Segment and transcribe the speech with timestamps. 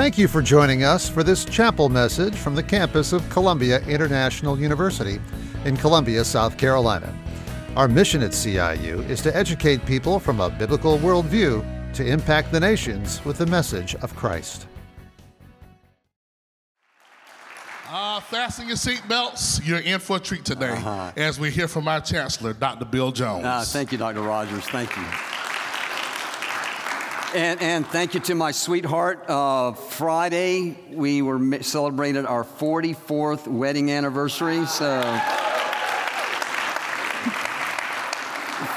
[0.00, 4.58] Thank you for joining us for this chapel message from the campus of Columbia International
[4.58, 5.20] University
[5.66, 7.14] in Columbia, South Carolina.
[7.76, 12.58] Our mission at CIU is to educate people from a biblical worldview to impact the
[12.58, 14.66] nations with the message of Christ.
[17.90, 19.60] Uh, fasten your seatbelts.
[19.66, 21.12] You're in for a treat today Uh-huh.
[21.18, 22.86] as we hear from our chancellor, Dr.
[22.86, 23.44] Bill Jones.
[23.44, 24.22] Uh, thank you, Dr.
[24.22, 24.64] Rogers.
[24.64, 25.04] Thank you.
[27.32, 29.30] And, and thank you to my sweetheart.
[29.30, 34.66] Uh, Friday, we were celebrated our 44th wedding anniversary.
[34.66, 35.00] So,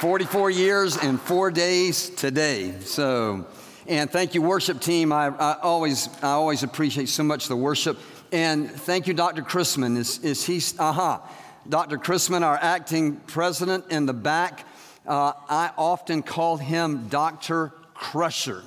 [0.01, 2.79] 44 years and four days today.
[2.81, 3.47] So,
[3.87, 5.11] and thank you, worship team.
[5.11, 7.97] I, I always, I always appreciate so much the worship.
[8.31, 9.41] And thank you, Dr.
[9.41, 9.97] Chrisman.
[9.97, 10.61] Is, is he?
[10.77, 11.27] Aha,
[11.67, 11.97] Dr.
[11.97, 14.67] Chrisman, our acting president in the back.
[15.07, 17.73] Uh, I often call him Dr.
[18.03, 18.61] Crusher.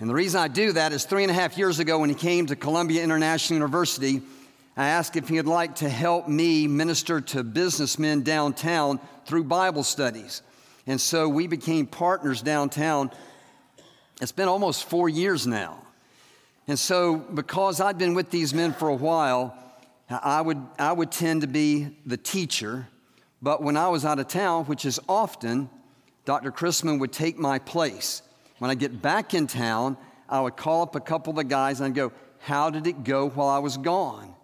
[0.00, 2.16] And the reason I do that is three and a half years ago when he
[2.16, 4.20] came to Columbia International University,
[4.76, 10.42] I asked if he'd like to help me minister to businessmen downtown through Bible studies.
[10.88, 13.12] And so we became partners downtown.
[14.20, 15.78] It's been almost four years now.
[16.66, 19.56] And so, because I'd been with these men for a while,
[20.10, 22.88] I would, I would tend to be the teacher.
[23.40, 25.70] But when I was out of town, which is often,
[26.24, 26.50] Dr.
[26.50, 28.22] Chrisman would take my place.
[28.58, 29.96] When I get back in town,
[30.28, 33.04] I would call up a couple of the guys and I'd go, How did it
[33.04, 34.34] go while I was gone?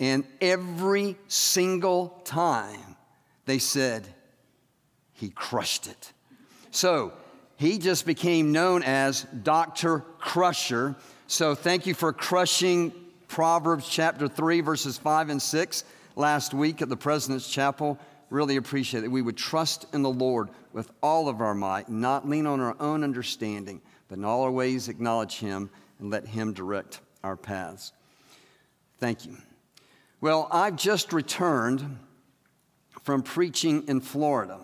[0.00, 2.96] And every single time
[3.46, 4.06] they said,
[5.12, 6.12] He crushed it.
[6.70, 7.12] So
[7.56, 10.00] he just became known as Dr.
[10.18, 10.96] Crusher.
[11.26, 12.92] So thank you for crushing
[13.28, 15.84] Proverbs chapter 3, verses 5 and 6
[16.16, 17.98] last week at the President's Chapel.
[18.34, 22.28] Really appreciate that We would trust in the Lord with all of our might, not
[22.28, 25.70] lean on our own understanding, but in all our ways acknowledge Him
[26.00, 27.92] and let Him direct our paths.
[28.98, 29.36] Thank you.
[30.20, 32.00] Well, I've just returned
[33.04, 34.58] from preaching in Florida.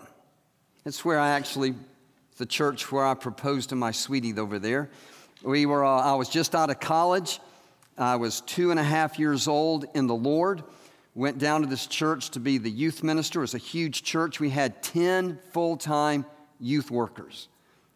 [0.85, 1.73] It's where I actually,
[2.35, 4.89] the church where I proposed to my sweetie over there.
[5.43, 7.39] We were, uh, I was just out of college.
[7.97, 10.61] I was two and a half years old in the Lord.
[11.13, 13.39] Went down to this church to be the youth minister.
[13.39, 14.39] It was a huge church.
[14.39, 16.25] We had 10 full time
[16.59, 17.49] youth workers.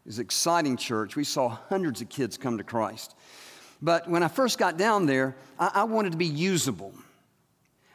[0.06, 1.16] It was an exciting church.
[1.16, 3.16] We saw hundreds of kids come to Christ.
[3.82, 6.94] But when I first got down there, I, I wanted to be usable.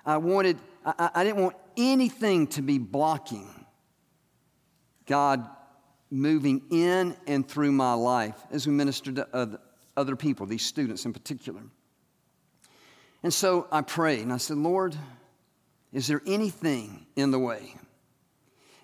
[0.06, 3.48] I wanted, I, I didn't want anything to be blocking
[5.06, 5.48] God
[6.10, 9.60] moving in and through my life as we ministered to other,
[9.96, 11.60] other people, these students in particular.
[13.22, 14.96] And so I prayed and I said, Lord,
[15.92, 17.74] is there anything in the way?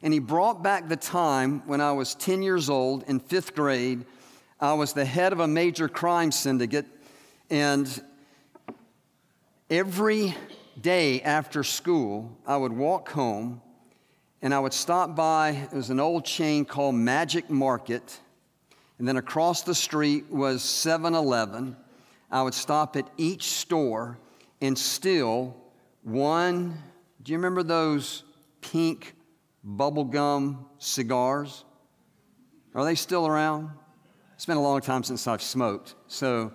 [0.02, 4.04] And he brought back the time when I was 10 years old in fifth grade.
[4.60, 6.86] I was the head of a major crime syndicate,
[7.50, 8.02] and
[9.70, 10.34] every
[10.80, 13.60] day after school, I would walk home
[14.42, 18.20] and I would stop by, it was an old chain called Majik Market,
[18.98, 21.76] and then across the street was 7 Eleven.
[22.30, 24.18] I would stop at each store
[24.60, 25.56] and steal
[26.02, 26.76] one,
[27.22, 28.22] do you remember those
[28.60, 29.14] pink
[29.66, 31.64] bubblegum cigars?
[32.74, 33.70] Are they still around?
[34.34, 36.52] It's been a long time since I've smoked, so.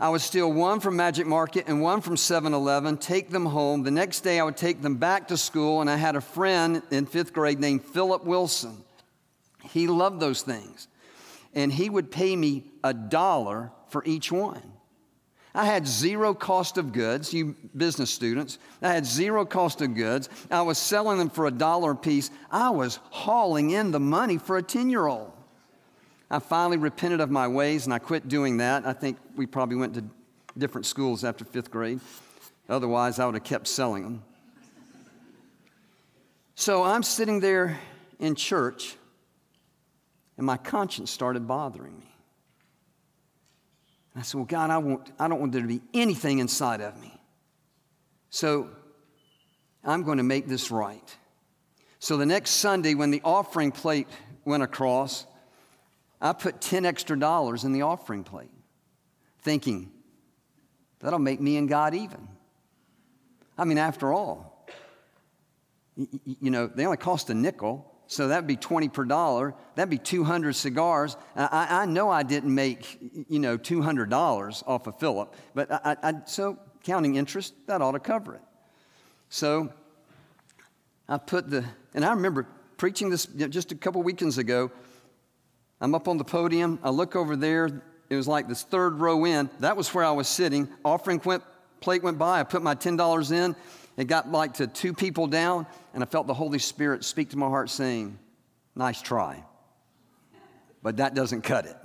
[0.00, 3.82] I would steal one from Majik Market and one from 7 Eleven, take them home.
[3.82, 6.82] The next day, I would take them back to school, and I had a friend
[6.90, 8.82] in fifth grade named Philip Wilson.
[9.62, 10.88] He loved those things,
[11.54, 14.69] and he would pay me a dollar for each one.
[15.54, 18.58] I had zero cost of goods, you business students.
[18.80, 20.28] I had zero cost of goods.
[20.50, 22.30] I was selling them for a dollar a piece.
[22.50, 25.32] I was hauling in the money for a 10 year old.
[26.30, 28.86] I finally repented of my ways and I quit doing that.
[28.86, 30.04] I think we probably went to
[30.56, 32.00] different schools after fifth grade.
[32.68, 34.22] Otherwise, I would have kept selling them.
[36.54, 37.80] So I'm sitting there
[38.20, 38.96] in church
[40.36, 42.09] and my conscience started bothering me.
[44.16, 47.00] I said, Well, God, I, want, I don't want there to be anything inside of
[47.00, 47.12] me.
[48.30, 48.68] So
[49.84, 51.16] I'm going to make this right.
[51.98, 54.08] So the next Sunday, when the offering plate
[54.44, 55.26] went across,
[56.20, 58.50] I put 10 extra dollars in the offering plate,
[59.40, 59.90] thinking,
[61.00, 62.28] that'll make me and God even.
[63.56, 64.66] I mean, after all,
[65.96, 67.89] you know, they only cost a nickel.
[68.10, 69.54] So that'd be 20 per dollar.
[69.76, 71.16] That'd be 200 cigars.
[71.36, 72.98] I, I know I didn't make,
[73.28, 78.00] you know, $200 off of Philip, but I, I, so counting interest, that ought to
[78.00, 78.40] cover it.
[79.28, 79.72] So
[81.08, 81.64] I put the,
[81.94, 82.48] and I remember
[82.78, 84.72] preaching this just a couple weekends ago.
[85.80, 86.80] I'm up on the podium.
[86.82, 87.80] I look over there.
[88.08, 89.48] It was like this third row in.
[89.60, 90.68] That was where I was sitting.
[90.84, 91.44] Offering went,
[91.78, 92.40] plate went by.
[92.40, 93.54] I put my $10 in.
[94.00, 97.36] It got like to two people down, and I felt the Holy Spirit speak to
[97.36, 98.18] my heart saying,
[98.74, 99.44] Nice try.
[100.82, 101.76] But that doesn't cut it.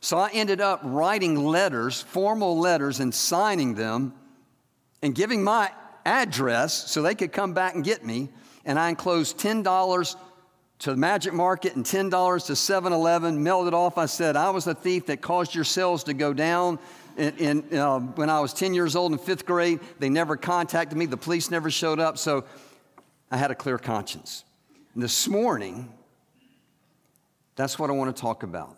[0.00, 4.14] So I ended up writing letters, formal letters, and signing them
[5.02, 5.72] and giving my
[6.04, 8.28] address so they could come back and get me.
[8.64, 10.16] And I enclosed $10
[10.78, 13.98] to the Majik Market and $10 to 7 Eleven, mailed it off.
[13.98, 16.78] I said, I was the thief that caused your sales to go down.
[17.16, 20.98] In, in uh, when I was 10 years old in fifth grade, they never contacted
[20.98, 21.06] me.
[21.06, 22.18] The police never showed up.
[22.18, 22.44] So
[23.30, 24.44] I had a clear conscience.
[24.94, 25.92] And this morning,
[27.56, 28.76] that's what I want to talk about.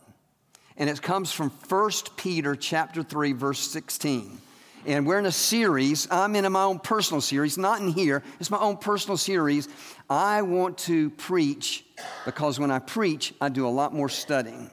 [0.76, 4.38] And it comes from 1 Peter chapter 3 verse 16.
[4.87, 6.06] And we're in a series.
[6.11, 8.23] I'm in my own personal series, not in here.
[8.38, 9.69] It's my own personal series.
[10.08, 11.85] I want to preach
[12.25, 14.70] because when I preach, I do a lot more studying.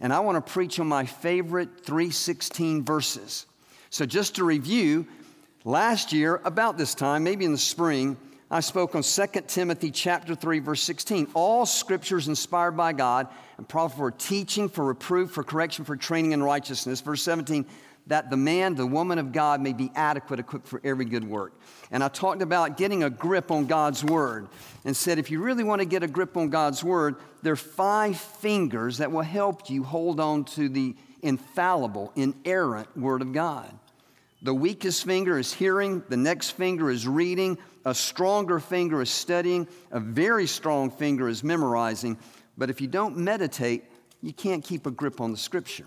[0.00, 3.46] And I want to preach on my favorite 316 verses.
[3.90, 5.06] So just to review,
[5.64, 8.16] last year about this time, maybe in the spring,
[8.50, 11.28] I spoke on 2 Timothy chapter 3 verse 16.
[11.34, 16.32] All scriptures inspired by God and profitable for teaching, for reproof, for correction, for training
[16.32, 17.00] in righteousness.
[17.00, 17.64] Verse 17,
[18.10, 21.54] that the man, the woman of God may be adequate, equipped for every good work.
[21.92, 24.48] And I talked about getting a grip on God's word
[24.84, 27.56] and said if you really want to get a grip on God's word, there are
[27.56, 33.72] five fingers that will help you hold on to the infallible, inerrant word of God.
[34.42, 39.68] The weakest finger is hearing, the next finger is reading, a stronger finger is studying,
[39.92, 42.18] a very strong finger is memorizing.
[42.58, 43.84] But if you don't meditate,
[44.20, 45.86] you can't keep a grip on the scripture.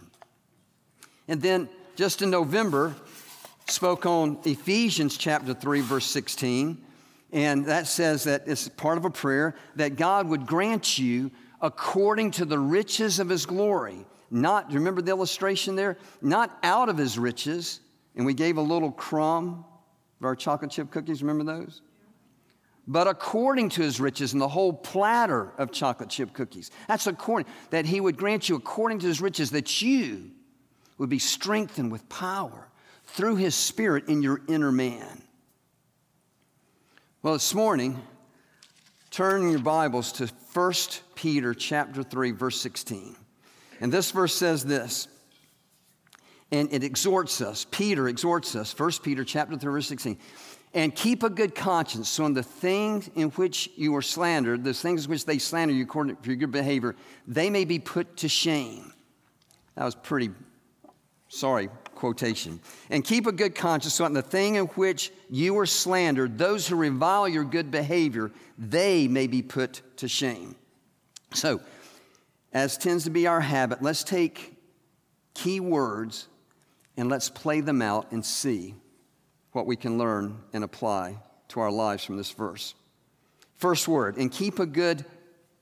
[1.27, 2.95] And then just in November,
[3.67, 6.83] spoke on Ephesians chapter 3, verse 16.
[7.31, 11.31] And that says that it's part of a prayer that God would grant you
[11.61, 14.05] according to the riches of his glory.
[14.29, 15.97] Not, remember the illustration there?
[16.21, 17.79] Not out of his riches,
[18.15, 19.65] and we gave a little crumb
[20.19, 21.21] of our chocolate chip cookies.
[21.21, 21.81] Remember those?
[22.85, 26.69] But according to his riches and the whole platter of chocolate chip cookies.
[26.87, 30.31] That's according, that he would grant you according to his riches that you
[30.97, 32.67] would be strengthened with power
[33.05, 35.21] through his spirit in your inner man.
[37.21, 38.01] Well, this morning,
[39.11, 40.73] turn your Bibles to 1
[41.15, 43.15] Peter chapter 3 verse 16.
[43.81, 45.07] And this verse says this
[46.53, 47.65] and it exhorts us.
[47.71, 50.17] Peter exhorts us, 1 Peter chapter 3, verse 16.
[50.75, 52.09] And keep a good conscience.
[52.09, 55.73] So, in the things in which you were slandered, those things in which they slander
[55.73, 56.95] you according to your good behavior,
[57.27, 58.93] they may be put to shame.
[59.75, 60.29] That was pretty
[61.33, 62.59] sorry quotation.
[62.89, 63.93] And keep a good conscience.
[63.93, 68.31] So, in the thing in which you were slandered, those who revile your good behavior,
[68.57, 70.55] they may be put to shame.
[71.33, 71.61] So,
[72.51, 74.55] as tends to be our habit, let's take
[75.33, 76.27] key words
[76.97, 78.75] and let's play them out and see
[79.53, 81.17] what we can learn and apply
[81.49, 82.75] to our lives from this verse.
[83.55, 85.05] First word, and keep a good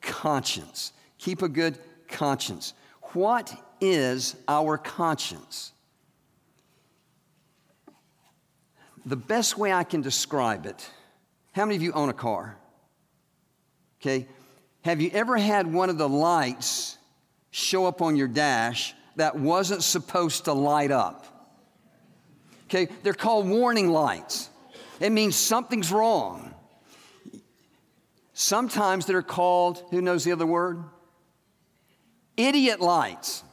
[0.02, 0.92] conscience.
[1.20, 1.78] Keep a good
[2.08, 2.74] conscience.
[3.14, 5.74] What is our conscience?
[9.06, 10.90] The best way I can describe it,
[11.54, 12.56] how many of you own a car?
[14.00, 14.28] Okay.
[14.84, 16.98] Have you ever had one of the lights
[17.52, 21.28] show up on your dash that wasn't supposed to light up.
[22.66, 24.50] Okay, they're called warning lights.
[25.00, 26.54] It means something's wrong.
[28.34, 30.84] Sometimes they're called, who knows the other word?
[32.38, 33.44] Idiot lights.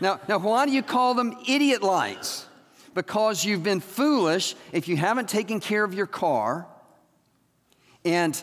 [0.00, 2.46] Now, now why do you call them idiot lights?
[2.94, 6.66] Because you've been foolish if you haven't taken care of your car
[8.04, 8.42] and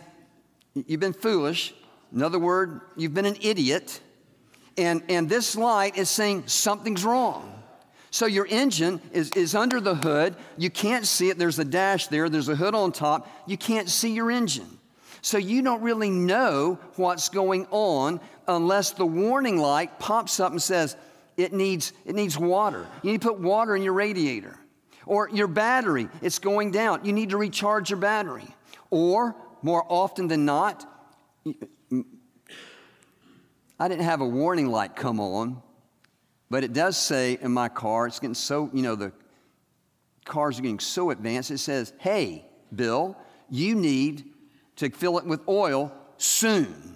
[0.74, 1.74] you've been foolish.
[2.14, 4.00] Another word, you've been an idiot
[4.78, 7.50] and, and this light is saying something's wrong.
[8.12, 10.36] So your engine is, is under the hood.
[10.58, 11.40] You can't see it.
[11.40, 13.28] There's a dash there, there's a hood on top.
[13.48, 14.80] You can't see your engine.
[15.22, 20.62] So you don't really know what's going on unless the warning light pops up and
[20.62, 20.96] says,
[21.38, 22.86] it needs, it needs water.
[23.02, 24.58] You need to put water in your radiator.
[25.06, 27.04] Or your battery, it's going down.
[27.04, 28.48] You need to recharge your battery.
[28.90, 30.86] Or, more often than not,
[33.80, 35.62] I didn't have a warning light come on,
[36.50, 39.12] but it does say in my car, it's getting so, you know, the
[40.26, 43.18] cars are getting so advanced, it says, hey, Bill,
[43.50, 44.26] you need
[44.78, 46.93] to fill it with oil soon.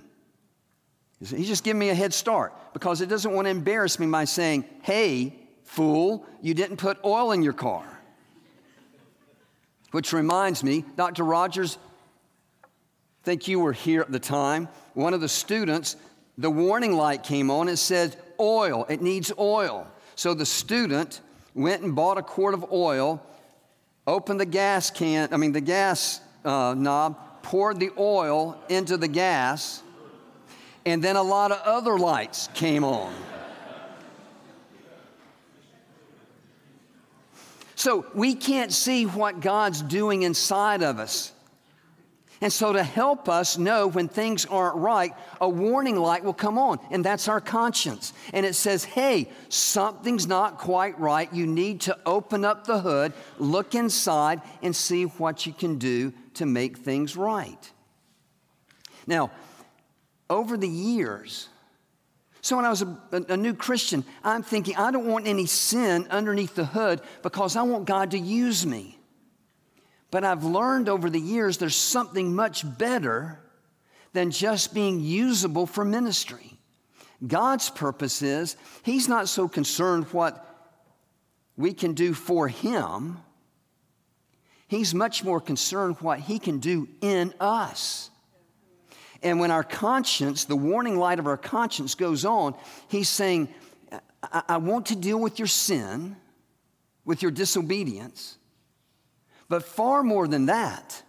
[1.19, 4.25] He's just giving me a head start because it doesn't want to embarrass me by
[4.25, 5.33] saying, hey,
[5.63, 7.85] fool, you didn't put oil in your car.
[9.91, 11.23] Which reminds me, Dr.
[11.23, 11.77] Rogers,
[12.63, 12.67] I
[13.23, 14.69] think you were here at the time.
[14.93, 15.95] One of the students
[16.37, 17.67] the warning light came on.
[17.67, 19.87] It said oil, it needs oil.
[20.15, 21.21] So the student
[21.53, 23.21] went and bought a quart of oil,
[24.05, 29.07] opened the gas can, I mean, the gas uh, knob, poured the oil into the
[29.07, 29.81] gas,
[30.87, 33.13] and then a lot of other lights came on.
[37.75, 41.33] So we can't see what God's doing inside of us.
[42.39, 46.59] And so, to help us know when things aren't right, a warning light will come
[46.59, 48.13] on, and that's our conscience.
[48.31, 51.33] And it says, hey, something's not quite right.
[51.33, 56.13] You need to open up the hood, look inside, and see what you can do
[56.35, 57.71] to make things right.
[59.07, 59.31] Now,
[60.29, 61.49] over the years,
[62.41, 66.07] so when I was a, a, new Christian, I'm thinking, I don't want any sin
[66.09, 68.97] underneath the hood because I want God to use me.
[70.11, 73.39] But I've learned over the years there's something much better
[74.13, 76.57] than just being usable for ministry.
[77.25, 80.43] God's purpose is He's not so concerned what
[81.57, 83.17] we can do for Him,
[84.69, 88.09] He's much more concerned what He can do in us.
[89.27, 92.55] And when our conscience, the warning light of our conscience goes on,
[92.87, 93.49] He's saying,
[94.23, 96.15] I, I want to deal with your sin,
[97.03, 98.37] with your disobedience.
[99.49, 101.03] But far more than that,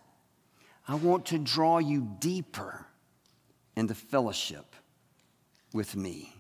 [0.89, 2.87] I want to draw you deeper
[3.77, 4.75] into fellowship
[5.73, 6.35] with me.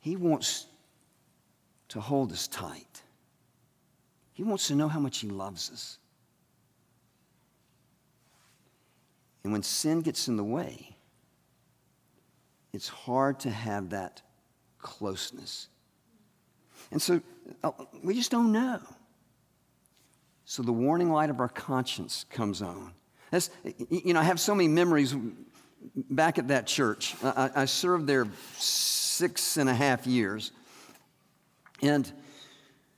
[0.00, 0.66] He wants
[1.90, 3.02] to hold us tight.
[4.32, 5.98] He wants to know how much He loves us.
[9.44, 10.96] And when sin gets in the way,
[12.72, 14.22] it's hard to have that
[14.78, 15.68] closeness.
[16.90, 17.20] And so
[17.62, 17.70] uh,
[18.02, 18.80] we just don't know.
[20.46, 22.92] So the warning light of our conscience comes on.
[23.30, 23.50] That's,
[23.88, 25.14] you know, I have so many memories
[25.94, 27.14] back at that church.
[27.22, 28.26] I, I served there
[28.58, 30.52] six and a half years.
[31.82, 32.10] And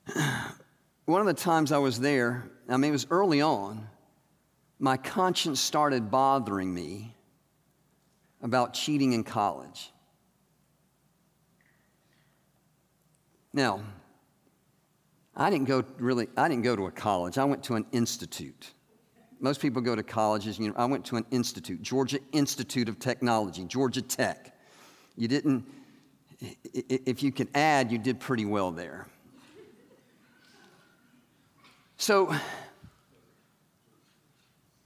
[1.05, 3.89] one of the times I was there, I mean, it was early on,
[4.79, 7.15] my conscience started bothering me
[8.43, 9.91] about cheating in college.
[13.53, 13.81] Now,
[15.35, 17.39] I didn't go really, I didn't go to a college.
[17.39, 18.73] I went to an institute.
[19.41, 20.59] Most people go to colleges.
[20.59, 24.55] You know, I went to an institute, Georgia Institute of Technology, Georgia Tech.
[25.17, 25.65] You didn't,
[26.75, 29.07] if you could add, you did pretty well there.
[31.97, 32.35] So,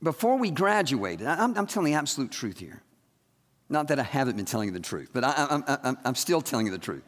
[0.03, 2.83] before we graduated, I'm, I'm telling the absolute truth here.
[3.69, 6.73] Not that I haven't been telling you the truth, but I, am still telling you
[6.73, 7.05] the truth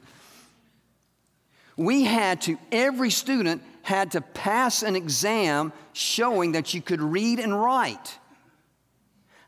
[1.77, 7.39] we had to, every student had to pass an exam showing that you could read
[7.39, 8.19] and write.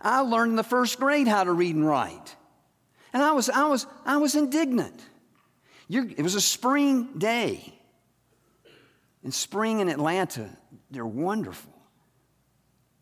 [0.00, 2.36] I learned in the first grade how to read and write.
[3.12, 5.00] And I was, I was, I was indignant.
[5.88, 7.72] You're, it was a spring day.
[9.22, 10.50] And spring in Atlanta,
[10.90, 11.72] they're wonderful.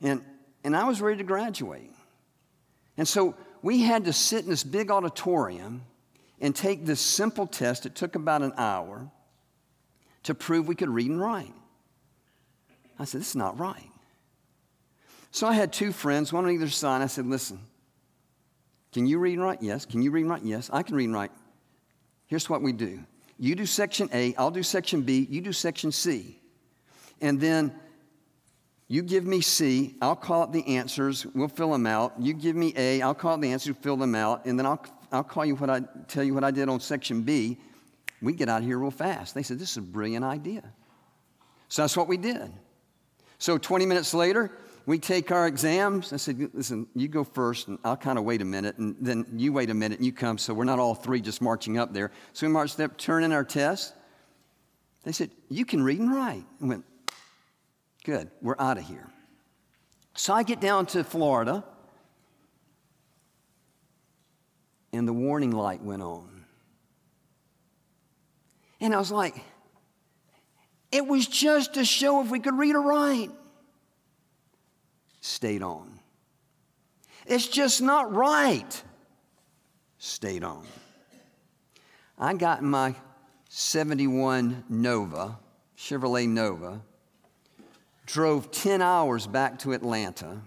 [0.02, 0.22] And,
[0.64, 1.90] and I was ready to graduate.
[2.96, 5.82] And so we had to sit in this big auditorium
[6.40, 7.86] and take this simple test.
[7.86, 9.08] It took about an hour
[10.24, 11.54] to prove we could read and write.
[12.98, 13.88] I said, This is not right.
[15.30, 17.00] So I had two friends, one on either side.
[17.00, 17.60] I said, Listen,
[18.92, 19.62] can you read and write?
[19.62, 19.86] Yes.
[19.86, 20.44] Can you read and write?
[20.44, 20.68] Yes.
[20.72, 21.30] I can read and write.
[22.26, 23.04] Here's what we do
[23.38, 26.38] you do section A, I'll do section B, you do section C.
[27.20, 27.74] And then
[28.92, 32.12] you give me C, I'll call up the answers, we'll fill them out.
[32.18, 34.66] You give me A, I'll call up the answers, We fill them out, and then
[34.66, 37.56] I'll I'll call you what I tell you what I did on section B.
[38.20, 39.34] We get out of here real fast.
[39.34, 40.62] They said, This is a brilliant idea.
[41.68, 42.52] So that's what we did.
[43.38, 44.52] So 20 minutes later,
[44.84, 46.12] we take our exams.
[46.12, 49.24] I said, Listen, you go first, and I'll kind of wait a minute, and then
[49.34, 50.36] you wait a minute, and you come.
[50.36, 52.10] So we're not all three just marching up there.
[52.34, 53.94] So we marched up, turned in our test.
[55.02, 56.44] They said, You can read and write.
[56.60, 56.84] And went,
[58.04, 59.08] Good, we're out of here.
[60.14, 61.64] So I get down to Florida
[64.92, 66.44] and the warning light went on.
[68.80, 69.36] And I was like,
[70.90, 73.30] it was just to show if we could read or write.
[75.20, 76.00] Stayed on.
[77.26, 78.82] It's just not right.
[79.98, 80.66] Stayed on.
[82.18, 82.96] I got my
[83.48, 85.38] 71 Nova,
[85.78, 86.82] Chevrolet Nova,
[88.06, 90.42] drove 10 hours back to Atlanta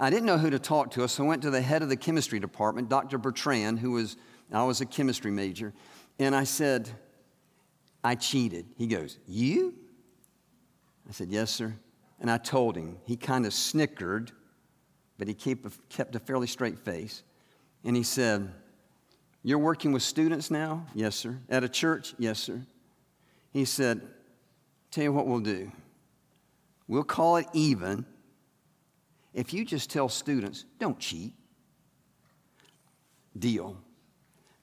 [0.00, 1.96] I didn't know who to talk to, so I went to the head of the
[1.96, 3.18] chemistry department, Dr.
[3.18, 4.16] Bertrand, who was,
[4.52, 5.74] I was a chemistry major,
[6.20, 6.88] and I said,
[8.04, 8.66] I cheated.
[8.76, 9.74] He goes, You?
[11.08, 11.74] I said, Yes, sir.
[12.20, 12.98] And I told him.
[13.06, 14.32] He kind of snickered,
[15.18, 17.24] but he kept a, kept a fairly straight face.
[17.84, 18.52] And he said,
[19.42, 20.86] You're working with students now?
[20.94, 21.38] Yes, sir.
[21.48, 22.14] At a church?
[22.18, 22.60] Yes, sir.
[23.52, 24.00] He said,
[24.92, 25.72] Tell you what we'll do.
[26.88, 28.06] We'll call it even
[29.34, 31.34] if you just tell students, don't cheat.
[33.38, 33.76] Deal.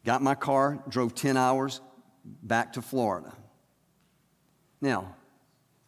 [0.04, 1.82] Got my car, drove 10 hours
[2.44, 3.32] back to Florida.
[4.82, 5.16] Now,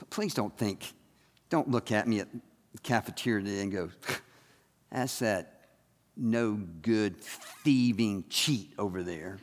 [0.09, 0.93] please don't think,
[1.49, 3.89] don't look at me at the cafeteria today and go,
[4.91, 5.69] that's that
[6.15, 9.37] no good thieving cheat over there.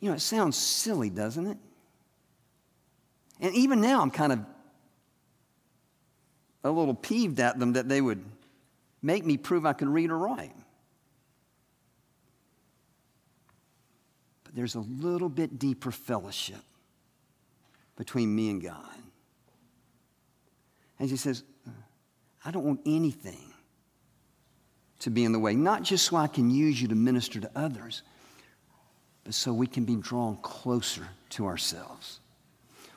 [0.00, 1.58] you know, it sounds silly, doesn't it?
[3.44, 4.38] And even now, I'm kind of
[6.64, 8.24] a little peeved at them that they would
[9.02, 10.56] make me prove I can read or write.
[14.44, 16.62] But there's a little bit deeper fellowship
[17.96, 18.96] between me and God.
[20.98, 21.42] And he says,
[22.46, 23.52] I don't want anything
[25.00, 27.50] to be in the way, not just so I can use you to minister to
[27.54, 28.04] others,
[29.22, 32.20] but so we can be drawn closer to ourselves.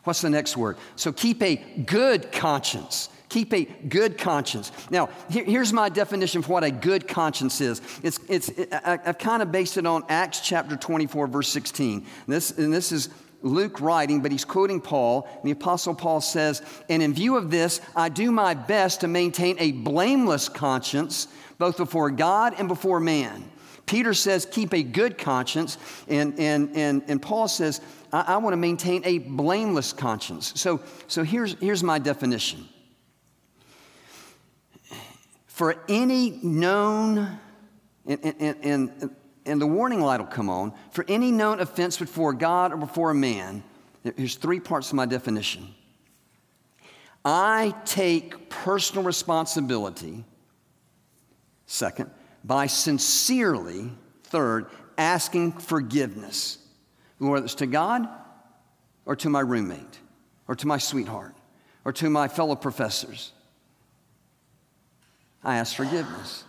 [0.07, 0.77] What's the next word?
[0.95, 3.09] So keep a good conscience.
[3.27, 4.71] Keep a good conscience.
[4.89, 7.81] Now, here, here's my definition for what a good conscience is.
[8.03, 11.97] It's, it's, it, I, have kind of based it on Acts chapter 24, verse 16.
[11.97, 13.09] And this, and this is
[13.41, 15.27] Luke writing, but he's quoting Paul.
[15.43, 19.57] The Apostle Paul says, And in view of this, I do my best to maintain
[19.59, 23.43] a blameless conscience, both before God and before man.
[23.87, 25.77] Peter says, keep a good conscience.
[26.07, 30.53] And, and, and, and Paul says, I, I want to maintain a blameless conscience.
[30.55, 32.67] So, so here's, here's my definition.
[35.47, 37.39] For any known,
[38.05, 42.33] and, and, and, and the warning light will come on, for any known offense before
[42.33, 43.63] God or before a man,
[44.15, 45.73] here's three parts of my definition.
[47.25, 50.23] I take personal responsibility,
[51.65, 52.11] second,
[52.43, 53.91] by sincerely,
[54.23, 54.67] third,
[54.97, 56.59] asking forgiveness,
[57.19, 58.07] whether it's to God
[59.05, 59.99] or to my roommate
[60.47, 61.35] or to my sweetheart
[61.85, 63.31] or to my fellow professors.
[65.43, 66.43] I ask forgiveness.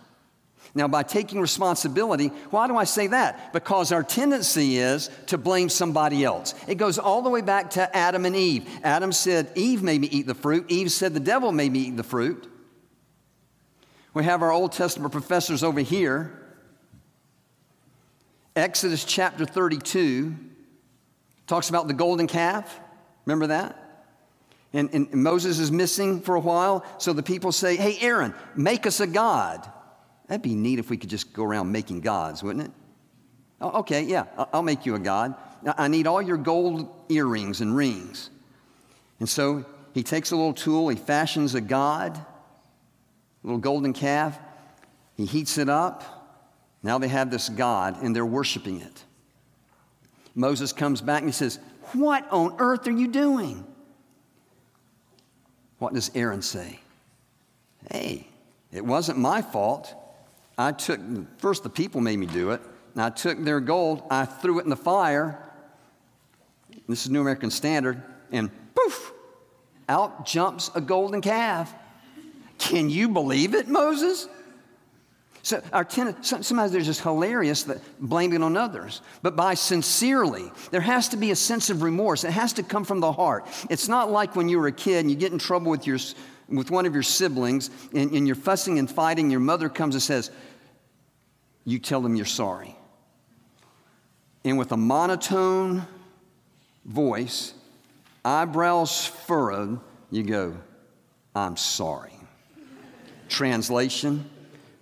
[0.75, 3.53] Now, by taking responsibility, why do I say that?
[3.53, 6.53] Because our tendency is to blame somebody else.
[6.67, 8.69] It goes all the way back to Adam and Eve.
[8.83, 10.69] Adam said, Eve made me eat the fruit.
[10.69, 12.47] Eve said, the devil made me eat the fruit.
[14.13, 16.35] We have our Old Testament professors over here.
[18.55, 20.35] Exodus chapter 32
[21.49, 22.79] talks about the golden calf.
[23.25, 23.75] Remember that?
[24.71, 28.85] And, and, Moses is missing for a while, so the people say, Hey, Aaron, make
[28.85, 29.67] us a God.
[30.27, 32.71] That'd be neat if we could just go around making gods, wouldn't it?
[33.59, 35.33] Oh, okay, yeah, I'll make you a God.
[35.65, 38.29] I need all your gold earrings and rings.
[39.19, 42.25] And so he takes a little tool, he fashions a God, a
[43.43, 44.39] little golden calf,
[45.15, 46.15] he heats it up.
[46.83, 49.03] Now they have this God and they're worshiping it.
[50.39, 51.59] Moses comes back and he says,
[51.91, 53.65] What on earth are you doing?
[55.79, 56.79] What does Aaron say?
[57.91, 58.25] Hey,
[58.71, 59.93] it wasn't my fault.
[60.57, 60.99] I took,
[61.39, 62.61] first the people made me do it,
[62.93, 65.43] and I took their gold, I threw it in the fire.
[66.87, 69.11] This is New American Standard, and poof,
[69.89, 71.73] out jumps a golden calf.
[72.57, 74.29] Can you believe it, Moses?
[75.41, 80.81] So our ten, sometimes there's just hilarious that blaming on others, but by sincerely, there
[80.81, 82.23] has to be a sense of remorse.
[82.23, 83.47] It has to come from the heart.
[83.69, 85.97] It's not like when you were a kid and you get in trouble with your
[86.49, 89.31] with one of your siblings and, and you're fussing and fighting.
[89.31, 90.29] Your mother comes and says,
[91.63, 92.75] "You tell them you're sorry,"
[94.43, 95.87] and with a monotone
[96.85, 97.53] voice,
[98.25, 99.79] eyebrows furrowed,
[100.11, 100.57] you go,
[101.33, 102.13] "I'm sorry."
[103.29, 104.29] Translation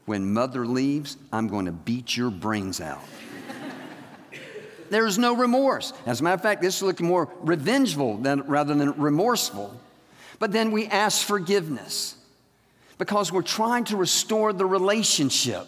[0.08, 3.04] when mother leaves, I'm going to beat your brains out.
[4.90, 5.92] There's no remorse.
[6.06, 9.78] As a matter of fact, this is looking more revengeful than, rather than remorseful.
[10.40, 12.16] But then we ask forgiveness
[12.98, 15.68] because we're trying to restore the relationship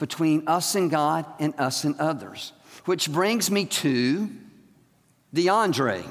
[0.00, 2.52] between us and God and us and others.
[2.84, 4.28] Which brings me to
[5.32, 6.04] DeAndre.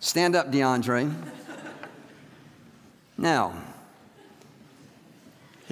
[0.00, 1.14] Stand up, DeAndre.
[3.16, 3.54] Now,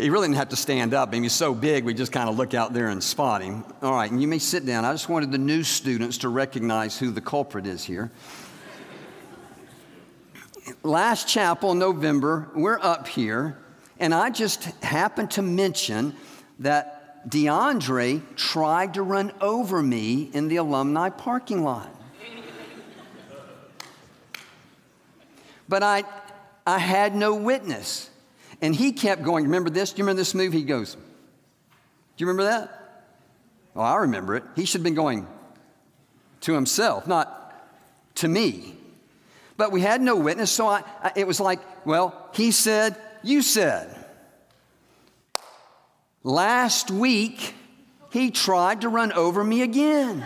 [0.01, 1.11] he really didn't have to stand up.
[1.11, 3.65] I mean, he's so big, we just kind of look out there and spot him.
[3.83, 4.85] All right, and you may sit down.
[4.85, 8.11] I just wanted the new students to recognize who the culprit is here.
[10.83, 13.59] Last chapel, November, we're up here,
[13.99, 16.15] and I just happened to mention
[16.61, 21.95] that DeAndre tried to run over me in the alumni parking lot.
[25.69, 26.05] But I,
[26.67, 28.11] I had no witness.
[28.63, 29.45] And he kept going.
[29.45, 29.93] Remember this?
[29.93, 30.53] Do you remember this move?
[30.53, 31.01] He goes, Do
[32.19, 32.81] you remember that?
[33.75, 34.45] Oh, I remember it.
[34.57, 35.27] He should have been going
[36.43, 37.41] to himself, not
[38.17, 38.77] to me.
[39.57, 43.43] But we had no witness, so I, I, it was like, well, he said, you
[43.43, 43.95] said.
[46.23, 47.55] Last week,
[48.11, 50.25] he tried to run over me again.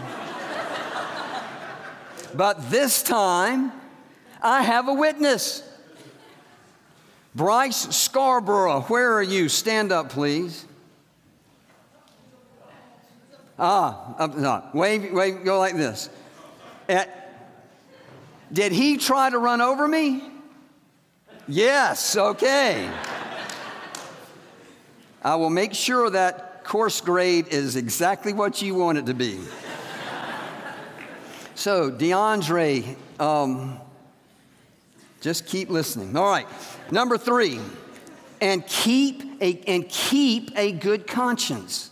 [2.34, 3.72] but this time,
[4.40, 5.62] I have a witness.
[7.34, 9.48] Bryce Scarborough, where are you?
[9.48, 10.66] Stand up, please.
[13.58, 14.64] Ah, up, no.
[14.72, 16.10] wave, wave, go like this.
[16.88, 17.10] At,
[18.52, 20.22] did he try to run over me?
[21.46, 22.88] Yes, okay.
[25.22, 29.38] I will make sure that course grade is exactly what you want it to be.
[31.54, 33.78] so, DeAndre, um,
[35.24, 36.14] just keep listening.
[36.18, 36.46] All right,
[36.90, 37.58] number three,
[38.42, 41.90] and keep a, and keep a good conscience.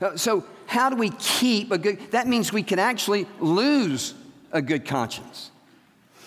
[0.00, 2.10] Uh, so, how do we keep a good?
[2.12, 4.14] That means we can actually lose
[4.52, 5.50] a good conscience.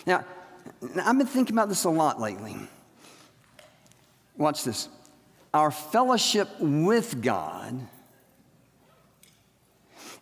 [0.06, 0.24] Now,
[1.04, 2.56] I've been thinking about this a lot lately.
[4.38, 4.88] Watch this.
[5.52, 7.88] Our fellowship with God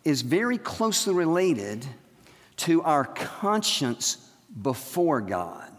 [0.04, 1.84] is very closely related
[2.56, 4.16] to our conscience
[4.62, 5.70] before God.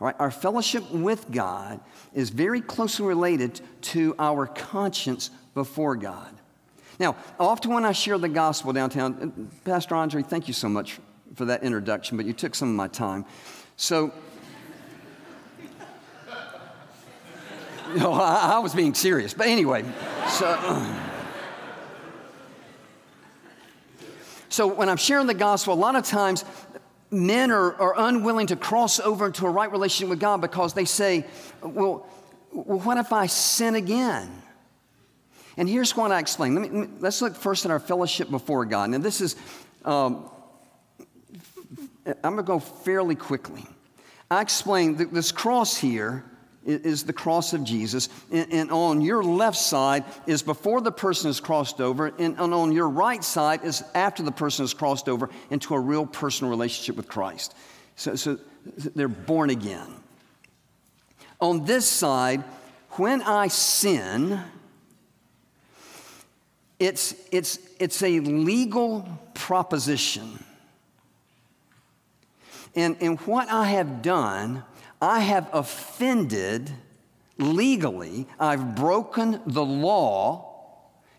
[0.00, 1.78] All right, our fellowship with God
[2.14, 6.34] is very closely related to our conscience before God.
[6.98, 10.98] Now, often when I share the gospel downtown, uh, Pastor Andre, thank you so much
[11.34, 13.26] for that introduction, but you took some of my time.
[13.76, 14.12] So,
[17.96, 19.34] no, I, I was being serious.
[19.34, 19.84] But anyway,
[20.28, 20.96] so.
[24.52, 26.44] So, when I'm sharing the gospel, a lot of times
[27.10, 30.84] men are, are unwilling to cross over into a right relationship with God because they
[30.84, 31.26] say,
[31.62, 32.06] well,
[32.52, 34.30] well what if I sin again?
[35.56, 36.54] And here's what I explain.
[36.54, 38.90] Let me, let's look first at our fellowship before God.
[38.90, 39.36] Now, this is
[39.84, 40.30] um,
[42.06, 43.64] I'm going to go fairly quickly.
[44.30, 46.24] I explained that this cross here
[46.64, 51.40] is the cross of Jesus, and, on your left side is before the person is
[51.40, 55.74] crossed over, and, on your right side is after the person is crossed over into
[55.74, 57.54] a real personal relationship with Christ.
[57.96, 58.38] So, so
[58.94, 59.88] they're born again.
[61.40, 62.44] On this side,
[62.90, 64.40] when I sin,
[66.78, 70.44] it's, it's, it's a legal proposition
[72.74, 74.62] and, and what I have done,
[75.00, 76.70] I have offended
[77.38, 80.78] legally, I've broken the law,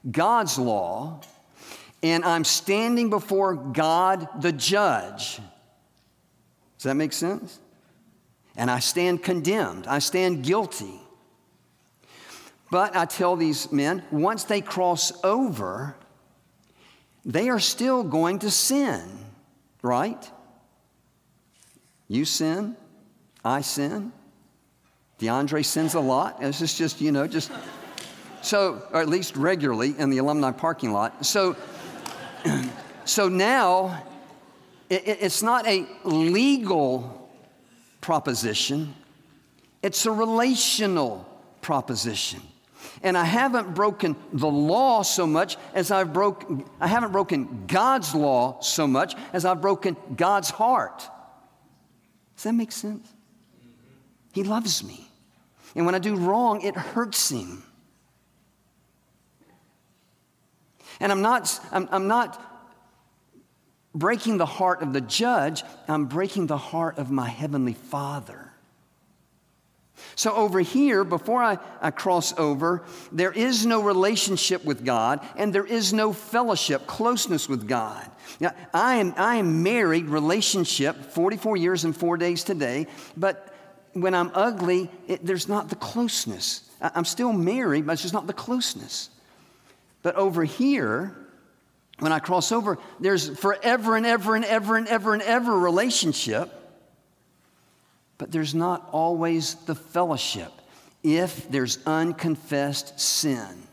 [0.10, 1.22] God's law,
[2.04, 5.38] and I'm standing before God the judge.
[6.78, 7.60] Does that make sense?
[8.56, 11.00] And I stand condemned, I stand guilty.
[12.70, 15.96] But I tell these men, once they cross over,
[17.26, 19.02] they are still going to sin,
[19.82, 20.32] right?
[22.08, 22.78] You sin,
[23.44, 24.12] I sin.
[25.20, 26.42] DeAndre sins a lot.
[26.42, 27.52] This is just, you know, just
[28.42, 31.26] so, or at least regularly in the alumni parking lot.
[31.26, 31.56] So,
[33.06, 34.04] so now
[34.90, 37.30] it, it's not a legal
[38.02, 38.94] proposition,
[39.84, 41.28] it's a relational
[41.62, 42.42] proposition.
[43.04, 48.14] And I haven't broken the law so much as I've broken, I haven't broken God's
[48.14, 51.08] law so much as I've broken God's heart.
[52.36, 53.08] Does that make sense?
[54.32, 55.10] He loves me.
[55.76, 57.64] And when I do wrong, it hurts him.
[61.00, 62.40] And I'm not, I'm, I'm not
[63.94, 68.52] breaking the heart of the judge, I'm breaking the heart of my heavenly Father.
[70.16, 75.54] So, over here, before I, I cross over, there is no relationship with God and
[75.54, 78.10] there is no fellowship, closeness with God.
[78.40, 83.51] Now, I am, I am married, relationship, 44 years and four days today, but
[83.94, 86.70] when I'm ugly, it, there's not the closeness.
[86.82, 89.10] I, I'm still married, but it's just not the closeness.
[90.04, 91.16] But over here,
[92.00, 96.58] when I cross over, there's forever and ever and ever and ever and ever relationship
[98.22, 100.52] but there's not always the fellowship.
[101.02, 103.64] If there's unconfessed sin,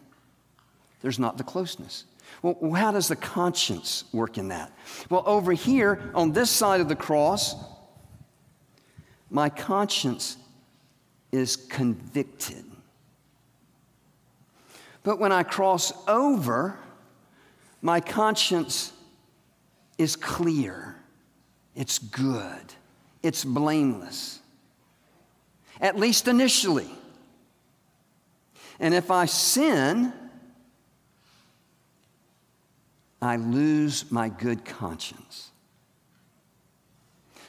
[1.02, 2.04] there's not the closeness.
[2.40, 4.72] Well, how does the conscience work in that?
[5.10, 7.56] Well, over here on this side of the cross,
[9.30, 10.36] my conscience
[11.32, 12.64] is convicted.
[15.02, 16.78] But when I cross over,
[17.82, 18.92] my conscience
[19.98, 20.96] is clear,
[21.74, 22.74] it's good,
[23.22, 24.40] it's blameless.
[25.80, 26.88] at least initially.
[28.80, 30.12] And if I sin,
[33.20, 35.50] I lose my good conscience.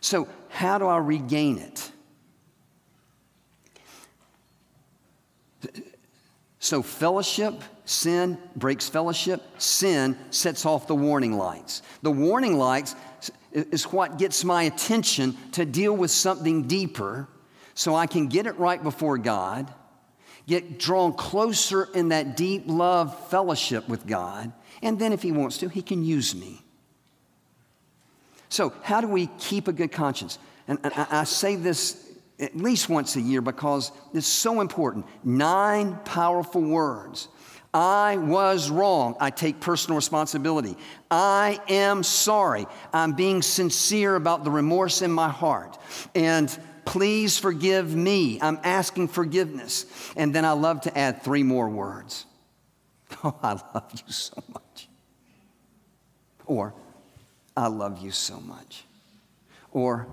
[0.02, 1.92] So, how do I regain it?
[6.60, 11.82] So, fellowship, sin breaks fellowship, sin sets off the warning lights.
[12.02, 12.96] The warning lights
[13.54, 17.28] is what gets my attention to deal with something deeper
[17.74, 19.74] so I can get it right before God,
[20.48, 25.60] get drawn closer in that deep love fellowship with God, and then if He wants
[25.60, 26.62] to, He can use me.
[28.50, 30.40] So, how do we keep a good conscience?
[30.68, 32.10] And I say this
[32.40, 35.06] at least once a year because it's so important.
[35.24, 37.28] Nine powerful words.
[37.74, 39.16] I was wrong.
[39.20, 40.76] I take personal responsibility.
[41.12, 42.66] I am sorry.
[42.92, 45.78] I'm being sincere about the remorse in my heart.
[46.16, 48.42] And please forgive me.
[48.42, 49.86] I'm asking forgiveness.
[50.16, 52.26] And then I love to add three more words.
[53.24, 54.88] Oh, I love you so much.
[56.46, 56.76] Or,
[57.60, 58.86] I love you so much.
[59.74, 60.08] Or,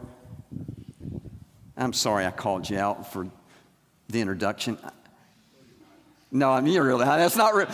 [1.77, 3.29] I'm sorry I called you out for
[4.09, 4.77] the introduction.
[6.33, 7.69] No, I mean, really, that's not real.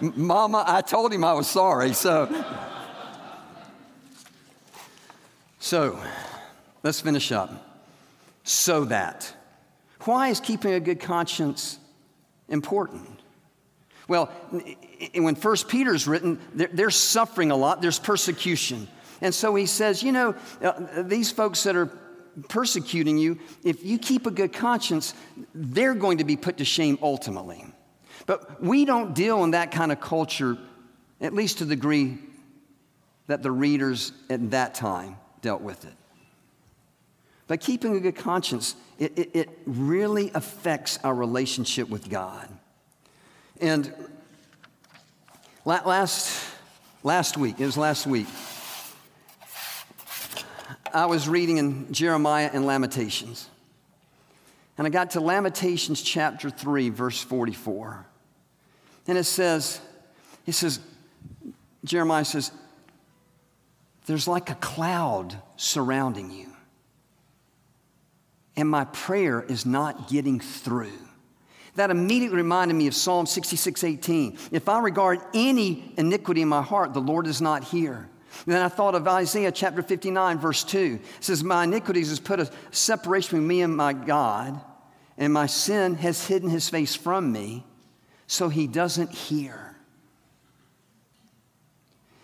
[0.14, 2.28] Mama, I told him I was sorry, so.
[5.58, 5.98] So,
[6.82, 7.86] let's finish up.
[8.44, 9.34] So that.
[10.04, 11.78] Why is keeping a good conscience
[12.48, 13.22] important?
[14.08, 14.26] Well,
[15.14, 18.88] when First Peter's written, they're suffering a lot, there's persecution.
[19.20, 21.90] And so he says, you know, uh, these folks that are
[22.48, 25.14] persecuting you, if you keep a good conscience,
[25.54, 27.64] they're going to be put to shame ultimately.
[28.26, 30.58] But we don't deal in that kind of culture,
[31.20, 32.18] at least to the degree
[33.26, 35.94] that the readers at that time dealt with it.
[37.48, 42.48] But keeping a good conscience, it, it, it really affects our relationship with God.
[43.60, 43.92] And
[45.64, 46.54] last,
[47.02, 48.26] last week, it was last week,
[50.92, 53.48] I was reading in Jeremiah and Lamentations.
[54.78, 58.06] And I got to Lamentations chapter 3, verse 44.
[59.06, 59.80] And it says,
[60.46, 60.80] it says,
[61.84, 62.52] Jeremiah says,
[64.06, 66.48] there's like a cloud surrounding you.
[68.56, 71.05] And my prayer is not getting through.
[71.76, 74.38] That immediately reminded me of Psalm 66 18.
[74.50, 78.08] If I regard any iniquity in my heart, the Lord is not here.
[78.44, 81.00] And then I thought of Isaiah chapter 59, verse 2.
[81.02, 84.60] It says, My iniquities has put a separation between me and my God,
[85.16, 87.64] and my sin has hidden his face from me,
[88.26, 89.76] so he doesn't hear.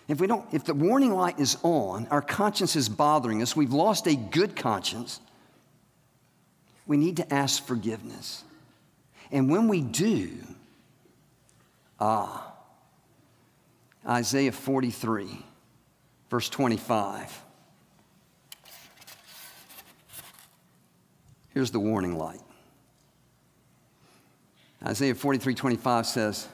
[0.08, 3.72] If we don't, if the warning light is on, our conscience is bothering us, we've
[3.72, 5.20] lost a good conscience,
[6.86, 8.44] we need to ask forgiveness.
[9.32, 10.30] And when we do,
[11.98, 12.52] ah,
[14.06, 15.26] Isaiah 43
[16.32, 17.44] verse 25.
[21.50, 22.40] Here's the warning light.
[24.82, 26.48] Isaiah 43 25 says,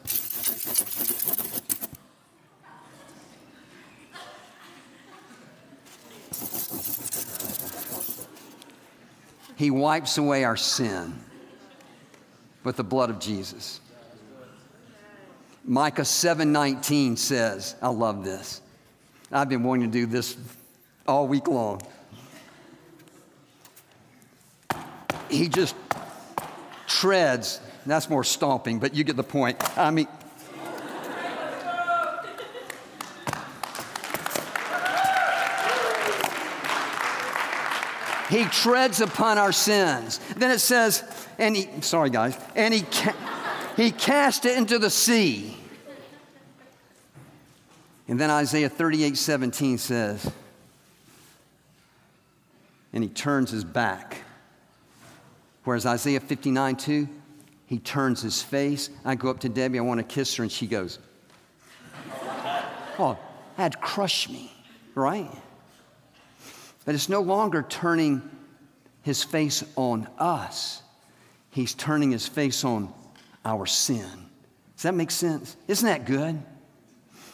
[9.55, 11.21] He wipes away our sin
[12.69, 13.81] with the blood of Jesus.
[15.65, 18.61] Micah 7:19 says, I love this.
[19.33, 20.37] I've been wanting to do this
[21.07, 21.81] all week long.
[25.31, 25.75] He just
[26.87, 27.59] treads.
[27.87, 29.57] That's more stomping, but you get the point.
[29.79, 30.09] I mean,
[38.29, 40.21] He treads upon our sins.
[40.37, 41.03] Then it says,
[41.39, 43.17] and he, sorry guys, and he, ca-
[43.77, 45.57] he cast it into the sea.
[48.07, 50.31] And then Isaiah 38 17 says,
[52.93, 54.23] and he turns his back.
[55.65, 57.09] Whereas Isaiah 59 2,
[57.67, 58.89] he turns his face.
[59.05, 60.99] I go up to Debbie, I want to kiss her, and she goes,
[62.99, 63.19] Oh,
[63.57, 64.53] that'd crush me,
[64.95, 65.31] right?
[66.89, 68.23] But it's no longer turning
[69.03, 70.83] his face on us,
[71.51, 72.95] he's turning his face on
[73.45, 74.09] our sin.
[74.75, 75.55] Does that make sense?
[75.69, 76.43] Isn't that good?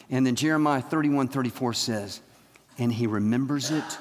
[0.09, 2.19] And then Jeremiah 31 34 says,
[2.77, 3.97] And he remembers it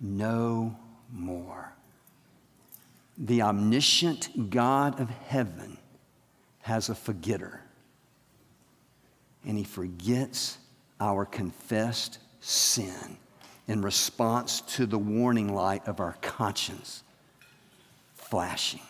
[0.00, 0.76] no
[1.12, 1.72] more.
[3.18, 5.78] The omniscient God of heaven
[6.60, 7.60] has a forgetter,
[9.44, 10.58] and he forgets
[11.00, 13.18] our confessed sin
[13.68, 17.02] in response to the warning light of our conscience.
[18.14, 18.80] flashing.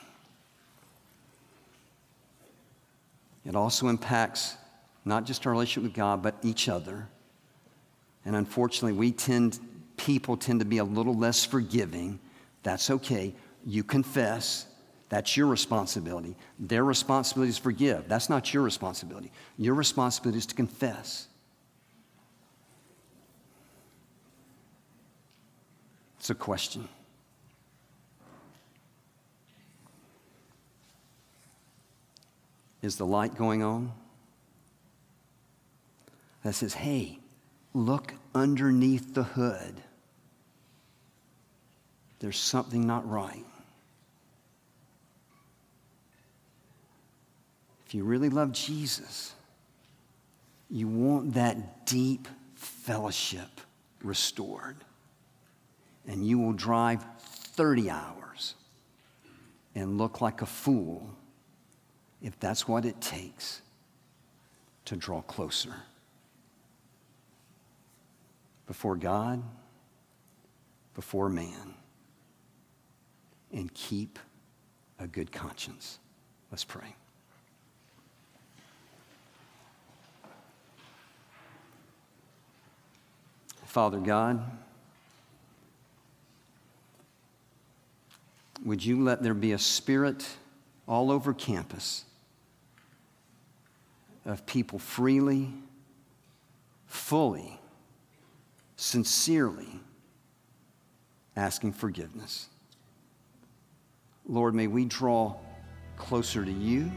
[3.44, 4.56] It also impacts
[5.04, 7.06] not just our relationship with God, but each other.
[8.24, 9.60] And unfortunately, we tend,
[9.96, 12.18] people tend to be a little less forgiving.
[12.62, 13.34] That's okay.
[13.64, 14.66] You confess.
[15.08, 16.34] That's your responsibility.
[16.58, 18.08] Their responsibility is forgive.
[18.08, 19.30] That's not your responsibility.
[19.58, 21.28] Your responsibility is to confess.
[26.26, 26.88] It's a question.
[32.82, 33.92] Is the light going on?
[36.42, 37.20] That says, hey,
[37.74, 39.80] look underneath the hood.
[42.18, 43.46] There's something not right.
[47.86, 49.32] If you really love Jesus,
[50.68, 53.60] you want that deep fellowship
[54.02, 54.78] restored.
[56.06, 58.54] And you will drive 30 hours
[59.74, 61.14] and look like a fool
[62.22, 63.60] if that's what it takes
[64.86, 65.74] to draw closer
[68.66, 69.42] before God,
[70.94, 71.74] before man,
[73.52, 74.18] and keep
[74.98, 75.98] a good conscience.
[76.50, 76.96] Let's pray.
[83.64, 84.42] Father God,
[88.64, 90.26] would you let there be a spirit
[90.86, 92.04] all over campus
[94.24, 95.52] of people freely,
[96.86, 97.58] fully,
[98.76, 99.80] sincerely
[101.36, 102.48] asking forgiveness.
[104.26, 105.36] Lord, may we draw
[105.96, 106.90] closer to you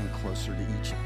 [0.00, 1.05] and closer to each other.